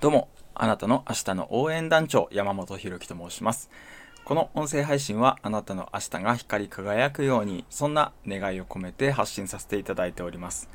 [0.00, 3.68] どうも、あなたの明日の応援団長、山本博樹と申します。
[4.24, 10.70] この音声配信は、あなたの明日が光り輝くように、そんな願いを込めて発信させていただいております。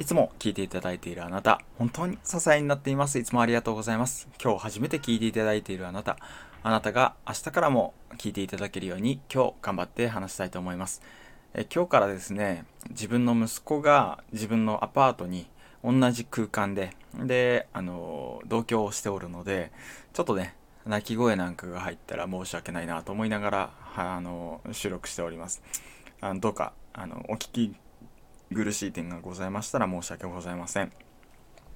[0.00, 3.20] いつも聞いていただいているあなた、本当に支えになっています。
[3.20, 4.26] いつもありがとうございます。
[4.42, 6.16] 今日初めて聞いていただいているあなた、
[6.64, 11.00] あなたが明日からも聞いていただけるように、今日頑張って話したいと思います。
[11.54, 15.46] え今日からですね、自分の息子が自分のアパートに
[15.86, 19.70] 同じ空間で、で、あの、同居をしておるので、
[20.12, 25.62] ちょっとね、泣き声なんかが入ったら申し訳ないなと思いながら、あの、収録しております。
[26.20, 27.76] あのどうか、あの、お聞き
[28.52, 30.92] 苦しい点がございましたら申し訳ございません。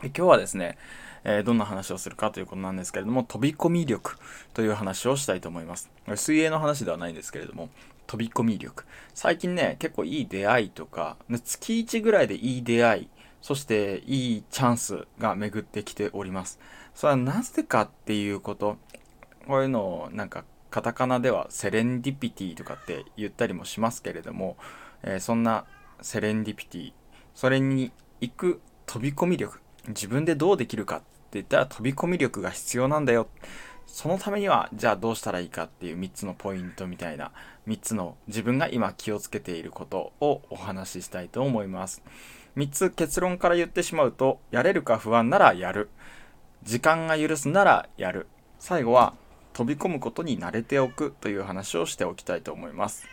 [0.02, 0.76] 今日はですね、
[1.24, 4.16] えーどんな話をするかということなんですけれども、飛び込み力
[4.54, 5.90] という話をしたいと思います。
[6.16, 7.68] 水泳の話ではないんですけれども、
[8.06, 8.84] 飛び込み力。
[9.14, 13.08] 最近ね、結構いい出会いとか、月1ぐらいでいい出会い、
[13.40, 16.58] そしていいチャンスが巡ってきております。
[16.94, 18.76] それはなぜかっていうこと、
[19.46, 24.56] こういうのをなんかカタカナではセレンディピティとかって言ったりもしますけれども、
[25.02, 25.64] えーそんな
[26.02, 26.92] セレンディピティ、
[27.34, 33.28] それに行く飛び込み力、自分でどうできるかって言ったら飛び込み力が必要なんだよ。
[33.86, 37.32] そのためにはじゃあどうしたらいいかっていう3つのポイントみたいな
[37.68, 42.02] 3つの自分が今気をつけていることをお話ししたいと思います。
[42.56, 45.88] 3つ結論から言ってしまうとやれるか不安ならやる
[46.62, 48.26] 時間が許すならやる
[48.58, 49.14] 最後は
[49.52, 53.06] 飛び込むことに慣れておくという話をしておきたいと思います。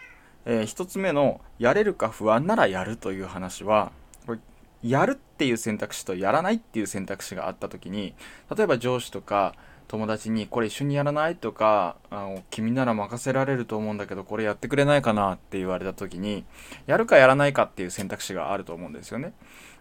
[0.45, 3.91] え1つ目のやれるか不安ならやるという話は
[4.25, 4.39] これ
[4.81, 8.13] やるっていう選択肢とやらないっていう選択肢があった時に
[8.55, 9.55] 例えば上司とか
[9.87, 11.35] 友達にこれ一緒にやらない？
[11.35, 15.33] とかあの君なら任せられると思うんだけどこれやってくれないかな？
[15.33, 16.43] って言われた時に
[16.85, 19.33] やるかやらないかっていう選択肢があると思うんですよね。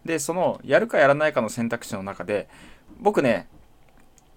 [0.04, 2.48] でそのやるかやらないかの選択肢の中で
[3.00, 3.48] 僕ね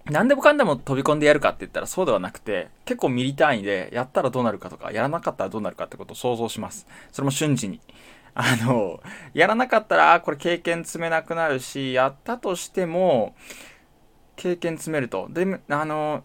[0.06, 6.86] 何でもかんでも飛び込んでやるかって言ったらそうではなくて結構ミリ単位でやったらどうなるかとかやらなかったらどうなるかってことを想像します。
[7.12, 7.80] それも瞬時に。
[8.32, 9.00] あの
[9.34, 13.34] やらなかったらこれ経験積めなくなるしやったとしても
[14.40, 15.28] 経験積めると。
[15.30, 16.24] であの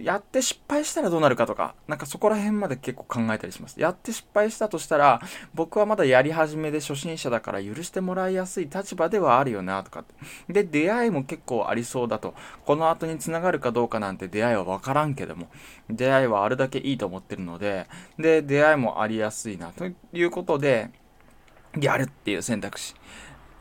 [0.00, 3.78] やって失敗したらどうなるかとかなんかそこら辺まで結構考えたりします。
[3.78, 5.20] やって失敗したとしたら
[5.52, 10.00] 僕はまだやり始めで初心者だから許してもらいやすい立場ではあるよなとか。
[10.00, 10.04] っ
[10.46, 12.34] てで出会いも結構ありそうだと。
[12.64, 15.48] この後につながるかどうかなんて出会いは分からんけども。
[15.90, 17.88] 出会いはあるだけいいと思ってるので。
[18.18, 20.90] で出会いもありやすいなということで
[21.78, 22.94] やるっていう選択肢。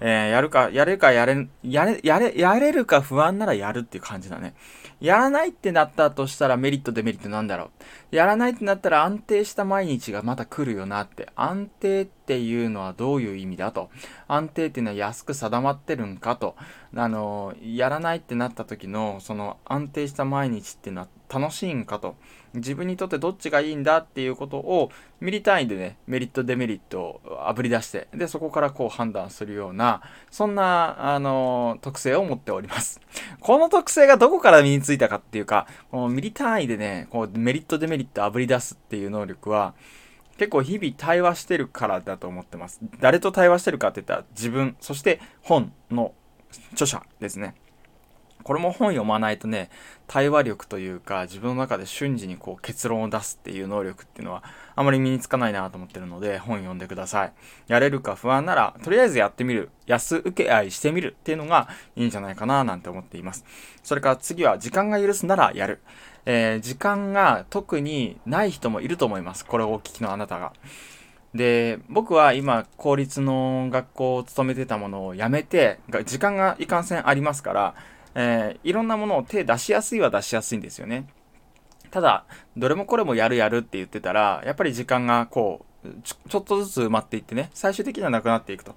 [0.02, 4.56] えーやるか、やれるか、やれ、やれ、やれ、やれるか不安ならやるっていう感じだね。
[5.00, 7.70] やらないってなったとしたらメリット、デメリットなんだろう。
[8.12, 11.30] やらないってなったら安定した毎日がまた来るよなって。
[11.36, 13.90] 安定っていうのはどういう意味だと。
[14.28, 16.56] 安定っていうのは安く定まってるんかと。
[16.94, 22.16] あの、やらないってなった時の、その安定した毎日っていうのは楽しいんかと。
[22.54, 33.00] 自分にとってどっちがいいんだっていうことをミリ単位でねメリットデメリットをあぶり出してでそこからこう判断するようなそんなあの特性を持っております
[33.40, 39.74] この特性がどこから身についたかっていうかこのミリ単位でねこうメリットデメリットをあぶり出すっていう能力は
[40.38, 42.80] 結構日々対話してるからだと思ってます。
[43.00, 46.14] 誰と対話してるかって言ったら自分そして本の
[46.74, 47.56] 著者ですね。
[48.44, 49.70] これも本読まないとね
[50.08, 54.44] 対話力というか自分の中で瞬時にこう結論を出すっていう能力っていうのは
[54.76, 57.34] あまり身につかないなと思ってるので本読んでください。
[57.68, 59.70] やれるか不安ならとりあえずやってみる。
[59.88, 63.44] 安請け合いしてみるっていうのがいいんじゃないかななんて思っています。
[63.84, 65.82] それから次は時間が許すならやる。
[66.26, 69.46] えー時間が特にない人もいると思います。
[69.46, 70.54] これをお聞きのあなたが。
[71.34, 77.76] で僕は今公立の学校を勤めてたものをやめて時間がいかんせんありますから、
[78.16, 81.08] えーいろんなものを手出しやすいは出しやすいんですよね。
[81.90, 88.76] ただどれもこれもやるやるって言ってたらやっぱり時間がこうちょちょっとずつ埋まっていってね最終的にはなくなっていくと。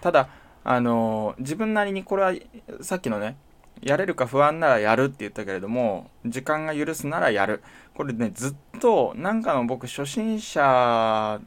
[0.00, 0.28] ただ
[0.64, 2.32] あのー自分なりにこれは
[2.80, 3.36] さっきのね
[3.80, 7.62] やれるか不安ならやるって言ったけれども時間が許すならやる。
[7.94, 11.40] これねずっとなんかの僕初心者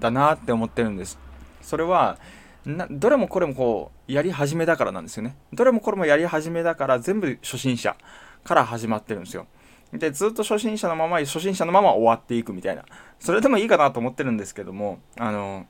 [0.00, 1.18] だなって思ってるんです。
[1.60, 2.18] それは
[2.64, 5.36] などれもこれもこうやり始めだからなんですよね。
[5.52, 7.96] どれもこれもやり始めだから全部初心者
[8.44, 9.46] から始まってるんですよ。
[9.92, 12.84] でずっと初心者のまま初心者のまま終わっていくみたいな。
[13.18, 15.66] それでもいいかなと思ってるんですけどもあの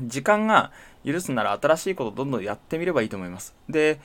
[0.00, 0.72] 時間が
[1.04, 3.54] 許すなら新しいことをどんどんやってみればいいと思います。
[3.68, 4.00] で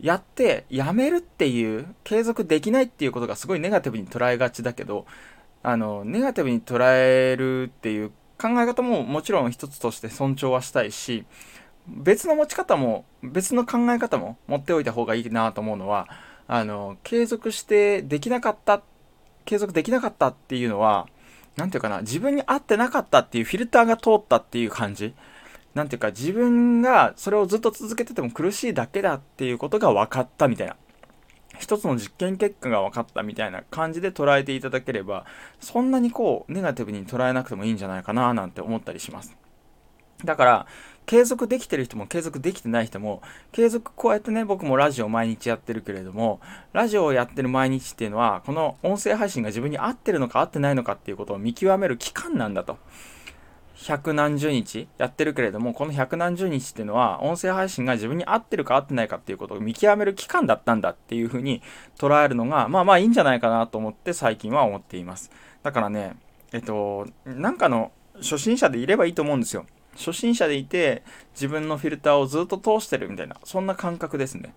[0.00, 5.06] やってやめるっていう継続できないっていうことがすごいネガティブに捉えがちだけど
[5.62, 11.24] あのネガティブに捉えるっていう考え方ももちろん一つとして尊重はしたいし
[11.88, 16.08] 別の持ち方も別の考え方も持っておいた方がいいなと思うのは
[16.48, 18.82] あの継続してできなかった
[19.44, 21.06] 継続できなかったっていうのは
[21.56, 25.14] 何ていうかな自分に合ってなかったっていうフィルターが通ったっていう感じ。
[25.74, 30.76] なんていうか自分がそれをずっと続けてても苦しいだけだっていうことが分かったみたいな。
[31.58, 35.26] 一つの実験結果が分かったみたいな感じで捉えていただければ
[35.60, 39.36] そんなにこうネガティブに捉えなくてもいいんじゃないかななんて思ったりします。
[40.24, 40.66] だから
[41.04, 43.22] 継続できてる人も継続できてない人も
[43.52, 46.40] 継続こうやってね僕もラジオ毎日やってるけれども
[46.72, 52.78] ラジオをやってる毎日っていうのはこの音声配信が自分に合ってるのか合ってないのかっていうことを見極める期間なんだと。
[53.84, 61.62] 百何十日やってるけれどもこの百何十日っていうのは音声配信が自分に合ってるか合ってないかっていうことを見極める期間だったんだっていうふうに
[61.98, 65.30] 捉えるのがまあまあいいんじゃないかなと思って最近は思っています。
[65.62, 66.16] だからね
[66.52, 69.66] えっとなんかの初心者でいればいいと思うんですよ。
[69.94, 71.02] 初心者でいて
[71.34, 74.54] 自分のフィルターをずっと通してるみたいなそんな感覚ですね。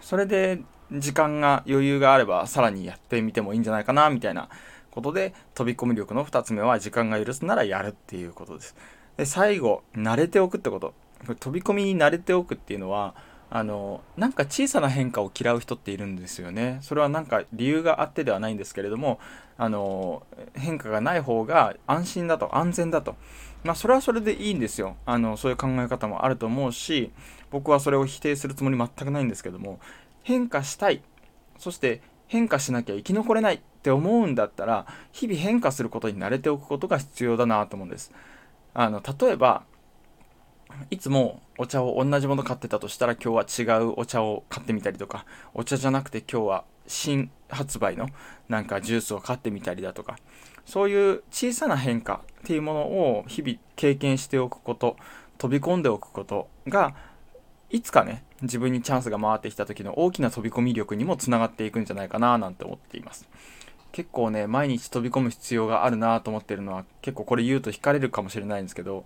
[0.00, 0.60] それで
[0.92, 4.48] 時間が余裕があればさらにやってみてもいいんじゃないかなみたいな
[4.96, 8.74] ことで飛び込み力の2つ目は時間が許すならやるっていうことです。
[9.18, 10.94] で最後慣れておくってこと。
[11.38, 13.14] 飛び込みに慣れておくっていうのは
[13.50, 16.78] あのなんか小さな変化を嫌う人っているんですよね。
[16.80, 19.20] それはなんか理由があってではないんですけれども
[19.58, 23.16] あの変化がない方が安心だと安全だと。
[23.64, 24.96] まあそれはそれでいいんですよ。
[25.04, 27.12] あのそういう考え方もあると思うし
[27.50, 29.78] 僕はそれを否定するつもり全くないんですけども
[30.22, 31.02] 変化したい。
[31.58, 38.12] そして変化しなきゃ生き残れないって思うんだったら日々変化することに慣れておくことが必要だなと思うんです。
[38.74, 39.64] あの例えば
[40.90, 45.24] いつもお茶を同じもの買ってたとしたら今日は違うお茶を買ってみたりとか
[45.54, 48.08] お茶じゃなくて今日は新発売の
[48.48, 50.18] なんかジュースを買ってみたりだとか
[50.64, 54.96] そういう小さな変化っていうものを日々経験しておくこと
[55.38, 56.94] 飛び込んでおくことが
[57.70, 63.28] いつかね自分にチャンスが回ってきた時の大きな飛び込み力にもつながっていくんじゃないかななんて思っています。
[63.92, 69.04] 結構ね毎日飛び込む必要があるなと思ってるのは結構これ言うと惹かれるかもしれないんですけど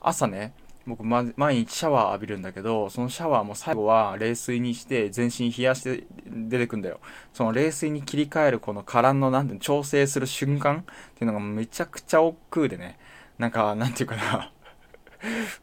[0.00, 0.54] 朝ね
[0.86, 7.00] 僕、ま、毎日シャワー浴びるんだけどそのシャワーも最後は冷水にして全身冷やして出てくんだよ。
[7.34, 10.84] その冷水に切り替えるこの殻のなんて調整する瞬間っ
[11.16, 12.98] ていうのがめちゃくちゃ億劫でね
[13.38, 14.52] なんかなんていうかな。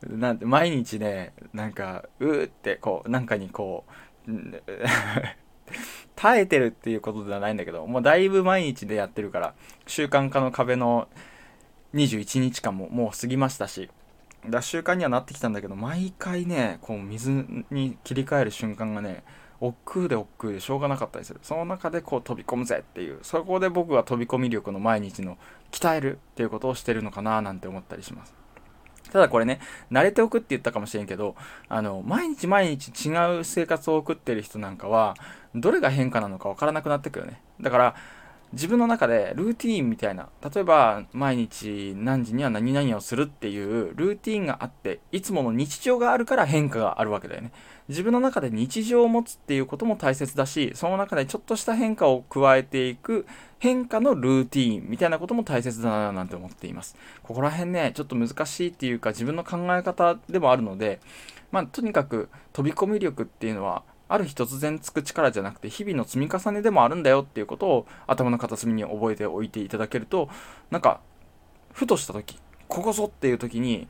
[0.06, 3.86] なんて毎日ねなんかうーってこうなんかにこ
[4.28, 4.32] う
[6.16, 9.54] 耐えてるっていうことではないんだけどもうだいぶ毎日でやってるから
[9.86, 11.08] 習慣化の壁の
[11.94, 13.90] 21日間ももう過ぎましたし
[14.48, 19.24] だ習慣にはなってきたんだけど毎回ねこう水に切り替える瞬間がね
[19.60, 21.40] 億劫で億劫でしょうがなかったりする。
[21.42, 25.38] その中でこう飛び込むぜっていうそこで僕は飛び込み力の毎日の
[25.72, 28.36] 鍛えるっていうことをしてるのかななんて思ったりします。
[29.12, 29.60] ただこれね、
[29.92, 31.36] 慣れておくって言ったかもしれんけど、
[31.70, 35.16] あの、毎日毎日違う生活を送ってる人なんかは、
[35.56, 37.42] どれが変化なのかわからなくなってくるよね。
[37.62, 37.96] だから、
[38.54, 47.52] 自分の中でルーティーンみたいな、例えば毎日何時には何々をするっていうルーティーンがあって、いつもの日常があるから変化があるわけだよね。
[47.90, 53.26] 自分の中で日常を持つっていうことも大切だし、その中でちょっとした変化を加えていく
[53.60, 56.96] 変化のルーティーンみたいなことも大切だななんて思っています。
[57.24, 61.00] ここら辺ね、ちょっと難しいっていうか自分の考え方でもあるので、
[61.52, 70.30] まあとにかく飛び込み力っていうのはある日突然つく力じゃなくて日々の積み重ねでもあるんだよっていうことを頭の片隅に覚えておいていただけると
[70.72, 71.02] なんか
[71.74, 73.88] ふとした時ここぞっていう時に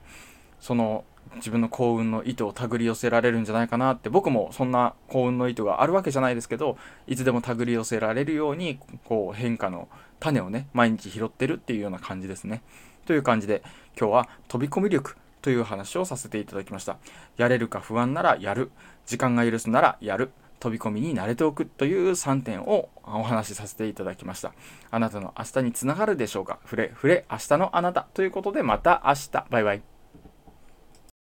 [0.60, 1.04] その
[1.36, 9.88] 自分の幸運の糸を手繰り寄せられるんじゃないかなって僕もそんな幸運の糸があるわけじゃないですけどいつでも手繰り寄せられるようにこう変化の
[10.20, 12.62] 種をね毎日拾ってるっていうような感じですね。
[13.06, 13.62] という感じで
[14.00, 15.16] 今日は飛び込み力
[15.48, 16.98] という話をさせていただきました。
[17.38, 18.70] やれるか不安ならやる。
[19.06, 20.32] 時間が許すならやる。
[20.60, 24.52] 飛び込みに慣れておくという3点をお話しさせていただきました。
[24.92, 26.60] あなたの明日につながるでしょうか？
[26.66, 29.46] ふれ、ふれ、明日のあなたということでまた明日。
[29.50, 29.97] バイバイ。